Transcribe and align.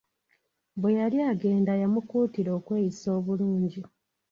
Bwe 0.79 0.91
yali 0.99 1.17
agenda 1.31 1.71
yamukuutira 1.81 2.49
okweyisa 2.59 3.07
obulungi. 3.17 3.81